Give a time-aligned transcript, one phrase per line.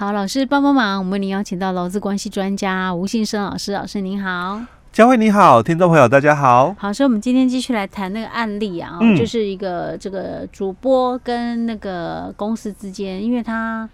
[0.00, 4.62] 好，老师帮帮忙，我们为您邀请到劳资关系专家吴信生老师，老师您好。
[4.92, 6.72] 佳慧你好，听众朋友大家好。
[6.78, 13.90] 好，所以我们今天继续来谈那个案例啊，嗯、就是一个这个主播跟那个公司之间，因为他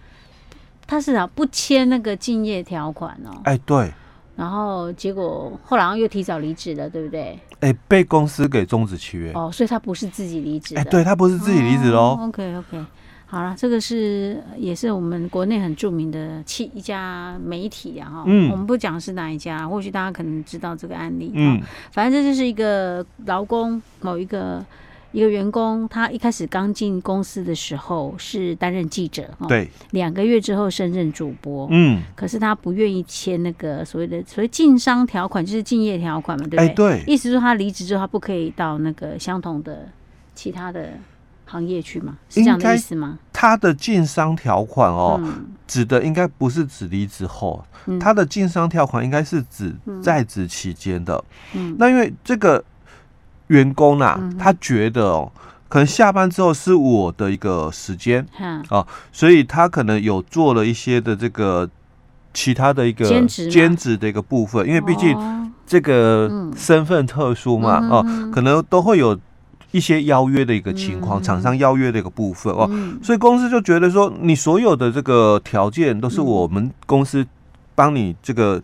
[0.87, 3.91] 他是啊不签那个敬业条款哦，哎对，
[4.37, 7.39] 然后结果后来又提早离职了，对不对？
[7.61, 12.19] 哎，被公司给终止契约哦，所以他不是自己离职的，哎，对他不是自己离职喽。
[12.21, 12.85] 哦、OK OK。
[13.35, 24.65] 好了，这个是也是我们国内很著名的企一家媒体啊，哈，嗯，我们不讲是哪一家，或许大家可能知道这个案例，嗯，反正这就是一个劳工某一个
[25.11, 36.69] 一个员工，他一开始刚进公司的时候是担任记者，对，两个月之后升任主播，嗯，可是他不愿意签那个所谓的所谓竞商条款，就是竞业条款嘛，对不对？
[36.69, 39.89] 哎，对，意思说他离职之后他不可以到那个相同的
[40.37, 40.91] 其他的。
[41.47, 42.17] 行业去嘛？
[42.31, 43.19] 是这样的意思吗？
[43.45, 51.23] 他的竞商条款哦，嗯、指的应该不是指离职后，嗯、他的竞商条款应该是指在职期间的。
[51.53, 52.65] 嗯，那因为这个
[53.49, 55.31] 员工啊，嗯、他觉得哦，
[55.69, 61.69] 可能下班之后是我的一个时间，嗯、哦，所以他可能有做了一些的这个
[62.33, 65.15] 其他的一个兼职兼职的一个部分，因为毕竟
[65.67, 69.21] 这个身份特殊嘛，哦，哦，可能都会有。
[69.75, 72.71] 一些邀约的一个情况，厂商邀约的一个部分哦，
[73.03, 77.27] 所以公司就觉得说，你所有的这个条件都是我们公司
[77.75, 78.63] 帮你这个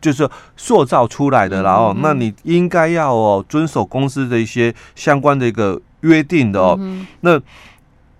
[0.00, 6.78] 就是塑造出来的，然后那你应该要哦遵守公司的一些相关的一个约定的哦。
[7.22, 7.40] 那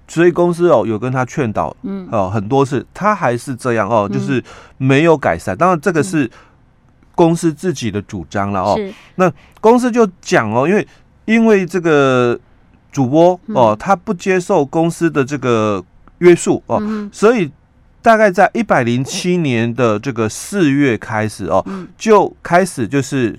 [0.09, 4.43] 所以公司哦有跟他劝导，嗯哦很多次，他还是这样哦，就是
[4.79, 5.57] 没有改善。
[5.57, 6.29] 当然这个是
[7.15, 8.77] 公司自己的主张了哦。
[9.15, 10.85] 那公司就讲哦，因为。
[11.31, 12.37] 因为这个
[12.91, 15.81] 主播哦，他不接受公司的这个
[16.19, 17.49] 约束哦，所以
[18.03, 21.65] 大概在一百零七年的这个四月开始哦，
[21.97, 23.39] 就开始就是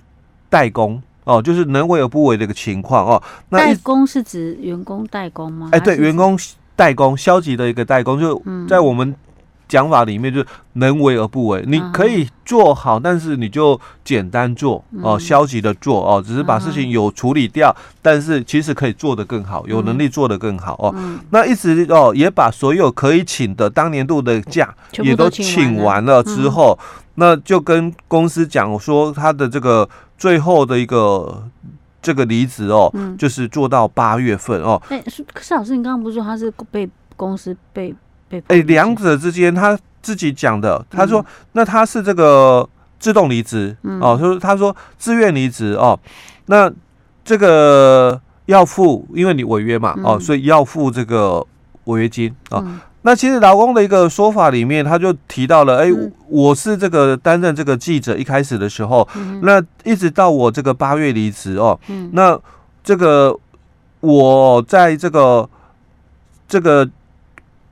[0.49, 3.21] 代工哦，就是能为而不为的一个情况哦。
[3.49, 5.67] 那代工是指员工代工吗？
[5.73, 6.39] 哎，对，员工
[6.77, 9.13] 代工，消极的一个代工，就在我们。
[9.71, 20.93] 讲法里面就是能为而不为，你可以做好，但是你就简单做哦，消极的做哦，只是把事情有处理掉，但是其实可以做得更好，有能力做得更好哦。
[21.29, 26.77] 那一直哦，也把所有可以请的当年度的假也都请完了之后，
[27.15, 31.47] 那就跟公司讲说他的这个最后的一个
[32.01, 34.81] 这个离职哦，就是做到八月份哦。
[34.89, 35.01] 哎，
[35.33, 37.95] 可是老师，你刚刚不是说他是被公司被？
[38.47, 42.67] 哎，两者之间他自己讲的，他说，那他是这个
[42.99, 45.99] 自动离职哦，就是他说自愿离职哦，
[46.47, 46.71] 那
[47.23, 51.45] 这个要付，因为你违约嘛哦，所以要付这个
[51.83, 52.81] 违约金啊。
[53.03, 55.89] 那其实劳工的一个说法里面，他就提到了，哎，
[56.27, 59.07] 我是这个担任这个记者一开始的时候，
[59.41, 61.79] 那一直到我这个八月离职哦，
[62.13, 62.39] 那
[62.83, 63.37] 这个
[63.99, 65.47] 我在这个
[66.47, 66.89] 这个。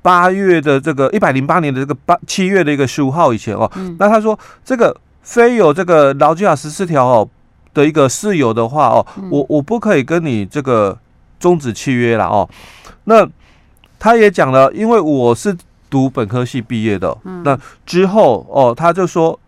[0.01, 7.29] 八月的这个一百零八年的这个八七月的一个十五号以前哦，嗯、那他说这个非有这个劳基法十四条哦
[7.73, 10.97] 的一个事由的话哦，嗯、我我不可以跟你这个
[11.39, 12.49] 终止契约了哦。
[13.03, 13.27] 那
[13.97, 15.55] 他也讲了，因为我是
[15.89, 19.39] 读本科系毕业的，嗯、那之后哦，他就说，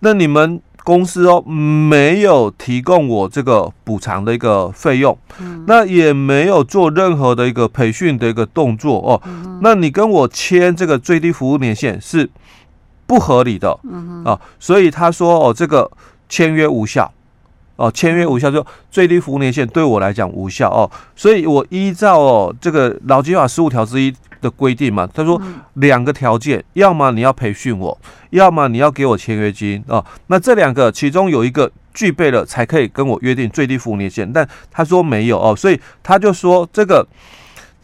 [0.00, 0.60] 那你们。
[0.84, 9.20] 公司哦，没有提供我这个补偿的一个费用，嗯、那也没有做任何的一个培训的一个动作哦。
[9.24, 12.28] 嗯、那你跟我签这个最低服务年限是
[13.06, 13.76] 不合理的，
[14.24, 15.90] 啊，所以他说哦，这个
[16.28, 17.10] 签约无效，
[17.76, 24.14] 哦，签约无效就最低服务年限对我来讲无效哦，所以我依照哦这个劳基法十五条之一。
[24.44, 25.40] 的规定嘛，他说
[25.74, 30.04] 两个条件，要么你要培训我，要么你要给我签约金哦。
[30.26, 34.30] 那这两个其中有一个具备了，才可以跟我约定最低服务年限。
[34.30, 37.06] 但他说没有哦，所以他就说这个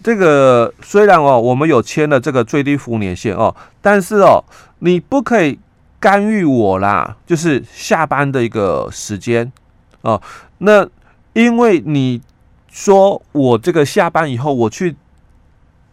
[0.02, 4.44] 这个虽然哦，我们有签了这个最低服务年限哦，但是哦，
[4.80, 5.58] 你不可以
[5.98, 9.50] 干预我啦，就是下班的一个时间
[10.02, 10.20] 哦。
[10.58, 10.86] 那
[11.32, 12.20] 因为你
[12.70, 14.94] 说我这个下班以后我去。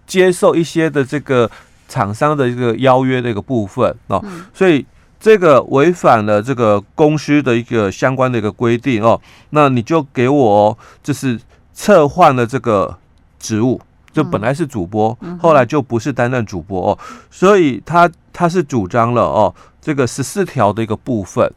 [0.07, 1.49] 接受一些的这个
[1.87, 4.23] 厂商的一个邀约的一个部分哦，
[4.53, 4.83] 所以
[5.19, 9.19] 这个违反了这个公司的一个相关的一个规定哦，
[9.51, 11.39] 那你就给我就是
[11.73, 12.97] 撤换了这个
[13.39, 13.79] 职务，
[14.11, 16.99] 就本来是主播，后来就不是担任主播哦，
[17.29, 21.51] 所以他他是主张了哦，这个十四条的一个部分，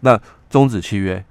[0.00, 0.18] 那
[0.50, 1.24] 终止契约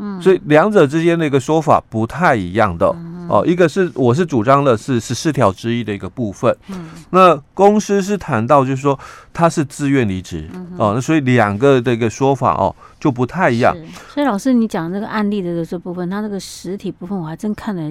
[0.00, 2.94] 嗯，所以两者之间的一个说法不太一样的。
[3.28, 8.98] 哦，一个是我是主张的是十四条之一的一个部分，嗯，那公司是谈到就是说
[9.32, 13.72] 他是自愿离职，嗯、哦，那所以两个的一个说法哦就不太一样。
[14.12, 17.82] 所以老师你讲这个案例的这部分，他那个实体部分我还真看了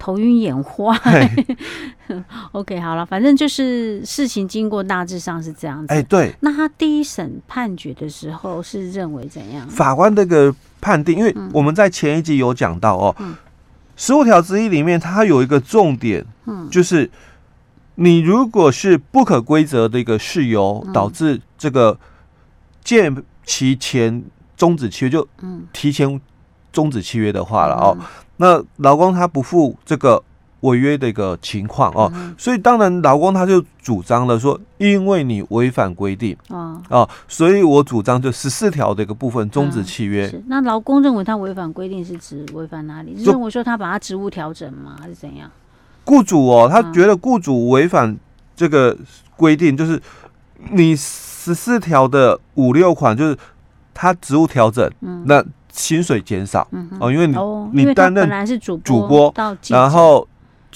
[0.00, 0.98] 头晕眼花。
[2.50, 5.94] OK，好了，反正就是事情经过大致上是这样子。
[5.94, 6.34] 哎，对。
[6.40, 9.68] 那他第一审判决的时候是认为怎样？
[9.68, 10.52] 法官这个
[10.86, 13.16] 判定，因为我们在前一集有讲到哦。
[13.18, 13.34] 嗯
[13.98, 17.10] 十五条之一里面，它有一个重点，嗯，就是
[17.94, 21.98] 你如果是不可归责的一个事由，导致这个
[22.84, 24.22] 见期前
[24.54, 25.26] 终止契约，就
[25.72, 26.20] 提前
[26.70, 27.96] 终止契约的话了哦，
[28.36, 30.22] 那劳工他不负这个。
[30.60, 40.26] 违约的一个情况哦，所以当然劳工他就主张了说，因为你违反规定啊啊，所以我主张就十四条的一个部分终止契约。
[40.28, 43.14] 是那劳工认为他违反规定是指违反哪里？
[43.18, 44.96] 认为说他把他职务调整吗？
[44.98, 45.48] 还是怎样？
[46.04, 48.16] 雇主哦，他觉得雇主违反
[48.56, 48.96] 这个
[49.36, 50.00] 规定，就是
[50.72, 53.36] 你十四条的五六款，就是
[53.92, 54.90] 他职务调整，
[55.26, 56.66] 那薪水减少
[56.98, 57.36] 哦，因为你
[57.72, 59.32] 你担任本来是主主播，
[59.68, 60.26] 然后。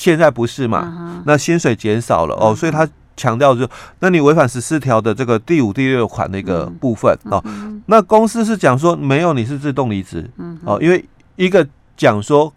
[0.00, 1.23] 现在不是嘛？
[1.26, 2.88] 那薪水减少了哦，所以他
[3.19, 3.69] 强调就，
[3.99, 7.44] 那你违反十四条的这个第五、第六款的一个部分哦。
[7.85, 10.26] 那公司是讲说没有，你是自动离职
[10.64, 11.05] 哦，因为
[11.37, 11.69] 一个
[11.99, 12.50] 讲说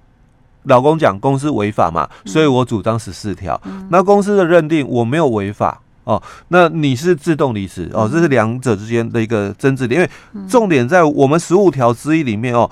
[0.63, 3.61] 老公讲公司违法嘛，所以我主张十四条。
[3.89, 12.71] 那公司的认定我没有违法哦，那你是自动离职哦，这是两者之间的一个争执点，因为重点在我们十五条之一里面哦。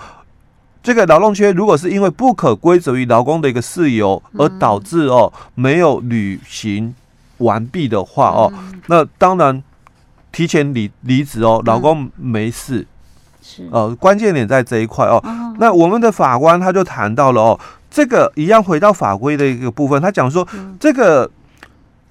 [0.84, 6.94] 这个劳动缺如果是因为不可归责于劳工的一个事由而导致哦没有履行
[7.38, 8.52] 完毕的话哦，
[8.88, 9.62] 那当然
[10.32, 12.86] 提前离离职哦，劳工没事。
[13.42, 13.68] 是。
[13.72, 15.22] 呃，关键点在这一块哦。
[15.60, 20.48] 那我们的法官他就谈到了哦，这个一样回到法规的一个部分，他讲说
[20.80, 21.30] 这个。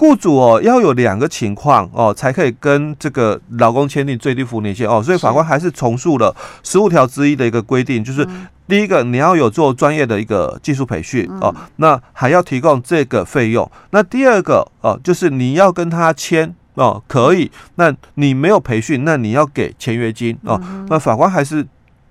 [0.03, 8.27] 雇主哦要有两个情况哦，才可以跟这个劳工签订最低服务年限哦，所以法官还是重述了十五条之一的一个规定，就是
[8.71, 13.71] 第一个你要有做专业的一个技术培训哦，那还要提供这个费用。
[13.91, 20.59] 那第二个哦，就是你要跟他签哦，可以，那你没有培训，那你要给签约金哦。
[20.89, 21.67] 那法官还是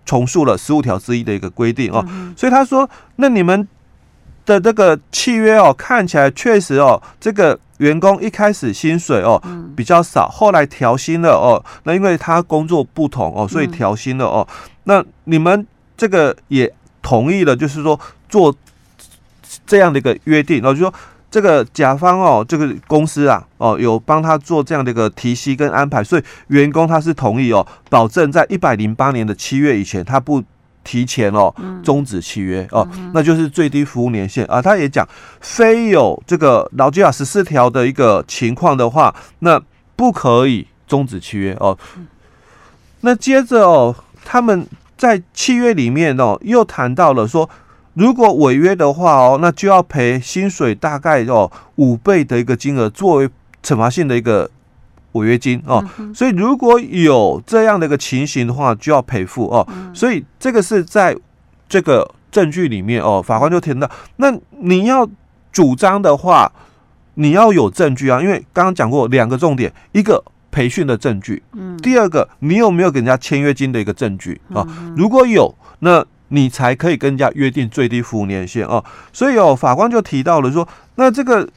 [0.05, 3.67] 重述了十五条之一的一个规定哦，所以他说，那你们
[4.45, 7.59] 的这个契约哦，看起来确实哦，这个。
[7.79, 9.41] 员工一开始薪水哦
[9.73, 11.63] 比较少，后来调薪了哦。
[11.83, 14.45] 那因为他工作不同哦，所以调薪了哦。
[14.83, 15.65] 那你们
[15.99, 16.73] 这个也
[17.03, 18.55] 同意了，就是说做
[19.67, 20.93] 这样的一个约定然后，就说
[21.29, 30.41] 这个甲方哦，这个公司啊哦，有帮他做这样的一个提息跟安排，所以员工他是同意哦，保证在一百零八年的七月以前他不。
[30.81, 31.53] 提前哦，
[31.83, 34.59] 终止契约哦，那就是最低服务年限啊。
[34.59, 35.07] 他也讲，
[35.39, 39.61] 非有这个劳基法十四条的一个情况的话，那
[39.95, 41.77] 不可以终止契约哦。
[43.01, 43.93] 那接着哦，
[44.25, 44.65] 他们
[44.99, 47.49] 在契约里面哦，又谈到了说，
[47.95, 53.29] 如果违约的话哦，那就要赔薪水大概哦五倍的一个金额作为
[53.63, 54.51] 惩罚性的一个。
[55.13, 59.67] 违约金哦，所以如果有这样的一个情形的话，就要赔付哦。
[59.91, 61.17] 所以这个是在
[61.67, 65.09] 这个证据里面哦，法官就提到，那你要
[65.51, 66.51] 主张的话，
[67.15, 74.65] 你要有证据啊，因为刚刚讲过两个重点，一个培训的证据，嗯，第二个你有没有给人家签约金的一个证据啊？
[74.95, 78.83] 如果有，那你才可以跟人家约定最低服务年限哦。
[79.11, 81.47] 所以哦，法官就提到了说，那这个。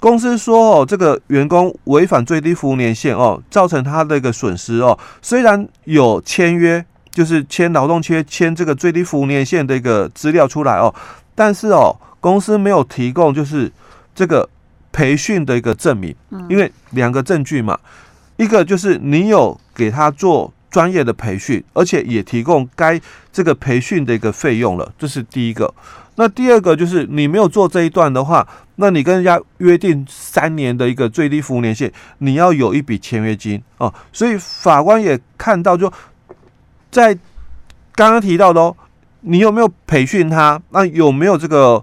[0.00, 4.98] 公司说哦，这个员工违反最低服务年限哦，造成他的一个损失哦。
[5.22, 10.92] 虽然有签约，就是签劳动契约，签这个最低服务年限的一个资料出来哦，
[11.36, 13.70] 但是哦，公司没有提供就是
[14.12, 14.48] 这个
[14.90, 16.12] 培训的一个证明，
[16.48, 17.78] 因为两个证据嘛，
[18.42, 23.00] 一个就是你有给他做专业的培训，而且也提供该
[23.32, 25.72] 这个培训的一个费用了，这是第一个。
[26.16, 28.46] 那第二个就是你没有做这一段的话，
[28.76, 33.92] 那你跟人家约定三年的一个最低服务年限，你要有一笔签约金哦。
[34.12, 35.90] 所以法官也看到，就
[36.90, 37.14] 在
[37.94, 38.76] 刚刚提到的哦，
[39.20, 40.60] 你有没有培训他？
[40.70, 41.82] 那有没有这个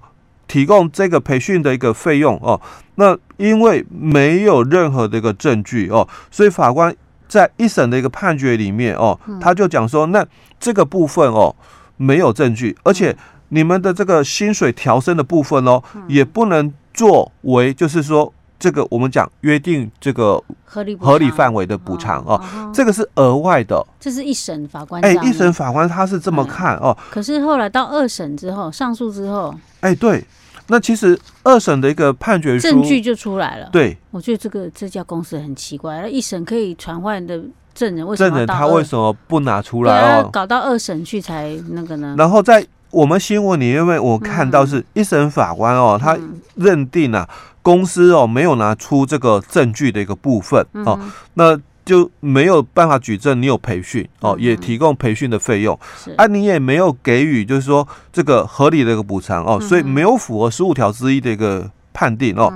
[0.50, 2.60] 提供这个培训的一个费用哦？
[2.96, 6.94] 那因为没有任何的一个证据哦，所以法官
[7.30, 10.26] 在一审的一个判决里面哦，他就讲说，那
[10.60, 11.56] 这个部分哦
[11.96, 13.16] 没有证据，而且。
[13.52, 22.40] 你们的这个薪水调升的部分哦，也不能作为就是说这个我们讲约定这个合理合理范围的补偿哦，
[22.72, 23.84] 这个是额外的。
[24.00, 26.96] 这是一审法官哎，一审法官他是这么看哦。
[27.10, 30.24] 可是后来到二审之后，上诉之后，哎，对，
[30.70, 33.70] 那其实二审的一个判决书证据就出来了。
[33.72, 37.40] 对，我觉得这个这家公司很奇怪，一审可以传唤的
[37.74, 40.30] 证人，为什么证人他为什么不拿出来哦？
[40.32, 42.16] 搞到二审去才那个呢？
[42.18, 46.18] 然后在我们新闻里，因为我看到是一审法官哦，他
[46.56, 47.30] 认定啊。
[47.62, 51.60] 公司哦没有拿出这个证据的一个部分哦，嗯、那
[51.90, 53.42] 就没有办法举证。
[53.42, 62.54] 你有培训哦，也提供培训的费用，是啊，你也没有给予就是说这个合理的一个补偿哦，所以没有符合十五条之一的一个判定哦。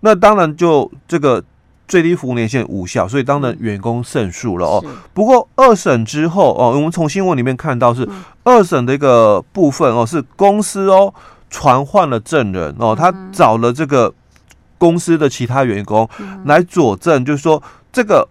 [0.00, 1.44] 那当然就这个
[1.86, 4.82] 最低服务年限无效，所以当然员工胜诉了哦。
[5.12, 8.08] 不过二审之后哦，我们从新闻里面看到是
[8.44, 11.12] 二审的一个部分哦，是公司哦
[11.50, 14.12] 传唤了证人哦，他找了这个。
[14.80, 16.08] 公司的其他员工
[16.46, 18.26] 来佐证，就是说这个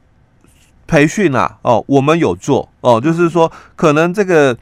[0.90, 4.58] 培训啊，哦，我们有做哦，就是说可能这个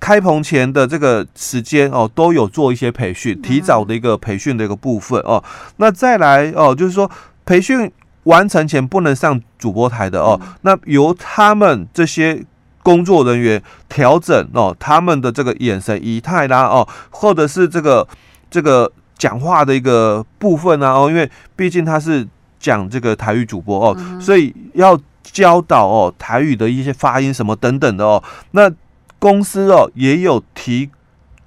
[0.00, 5.42] 开棚前的这个时间哦，都有做一些培训，提早的一个培训的一个部分哦。
[5.76, 7.08] 那再来哦，就是说
[7.46, 7.90] 培训
[8.24, 12.44] 完成前不能上主播台的哦，那由他们这些
[12.82, 18.06] 工作人员调整哦，他们的这个眼神仪态啦哦，或者是这个
[18.50, 18.90] 这个。
[19.20, 22.26] 讲话的一个部分啊，哦，因为毕竟他是
[22.58, 24.98] 讲这个台语主播哦，嗯、所以要
[25.32, 28.22] 教导哦台语的一些发音什么等等的哦。
[28.52, 28.70] 那
[29.18, 30.90] 公司哦也有提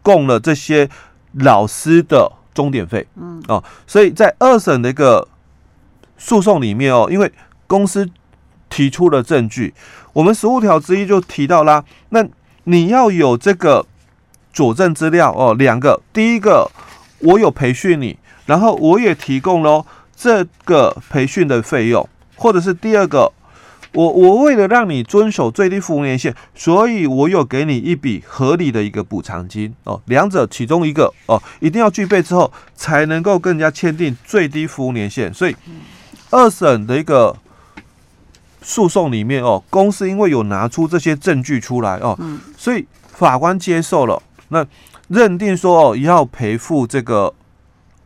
[0.02, 0.90] 供了这些
[1.34, 5.28] 老师的钟点费，嗯哦，所以在二审的一个
[6.18, 7.32] 诉讼里面哦，因为
[7.68, 8.10] 公司
[8.70, 9.74] 提出了证据，
[10.14, 12.26] 我们十五条之一就提到啦，那
[12.64, 13.86] 你要有这个
[14.52, 16.70] 佐证资料哦，两个，第一个。
[17.26, 23.32] 我有培训你，然后我也提供了这个培训的费用，或者是第二个，
[23.94, 35.34] 我我为了让你遵守最低服务年限，所以我有给你一笔合理的一个补偿金哦，两者其中一个哦，一定要具备之后才能够更加签订最低服务年限。
[35.34, 35.56] 所以
[36.30, 37.36] 二审的一个
[38.62, 42.18] 诉讼里面哦，公司因为有拿出这些证据出来哦，
[42.58, 44.66] 所以法官接受了那。
[45.10, 47.32] 认定说哦，要赔付这个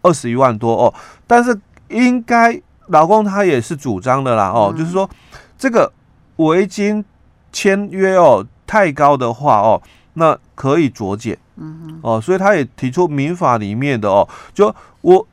[0.01, 0.93] 二十一万多哦，
[1.27, 1.57] 但是
[1.89, 5.07] 应该老公他也是主张的啦哦，就是说
[5.57, 5.91] 这个
[6.37, 7.03] 违约金
[7.51, 9.81] 签约哦太高的话哦，
[10.13, 15.27] 那可以酌减，嗯哦，所以他也提出民法里面的哦，就我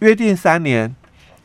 [0.00, 0.94] 约定三年，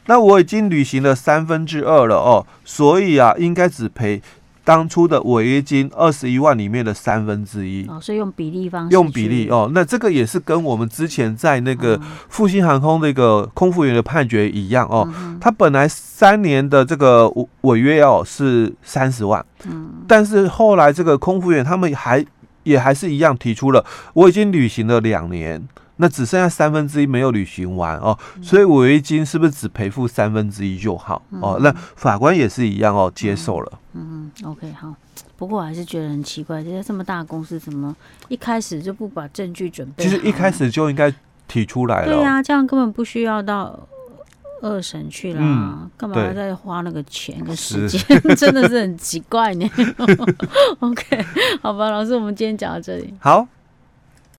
[0.07, 4.21] 那我已经履行了三分之二了哦，所以啊，应该只赔。
[4.69, 7.87] 当初的违约金二十一万里面的三分之一。
[7.87, 15.11] 哦，所以用比例方式，用比例哦，那这个也是跟我们之前在那个复兴航空那个空服员的判决一样哦，
[15.41, 17.27] 他本来三年的这个
[17.61, 22.23] 违约哦是三十万，嗯，但是后来这个空服员他们还
[22.61, 23.83] 也还是一样提出了，
[24.13, 25.67] 我已经履行了两年。
[26.01, 31.59] 那只剩下三分之一没有履行完哦，所以违约金是不是只赔付三分之一就好哦？
[31.61, 33.79] 那法官也是一样哦，接受了。
[33.93, 34.95] 嗯，OK，好。
[35.35, 37.93] 不过我还是觉得很奇怪，这些这么大的公司怎么
[38.29, 40.03] 一开始就不把证据准备？
[40.03, 41.13] 其实一开始就应该
[41.47, 42.13] 提出来了。
[42.13, 43.77] 对呀，这样根本不需要到
[44.61, 48.01] 二审去啦，干嘛要再花那个钱跟时间？
[48.37, 49.69] 真的是很奇怪呢。
[50.79, 51.25] OK，
[51.61, 53.13] 好吧，老师，我们今天讲到这里。
[53.19, 53.45] 好。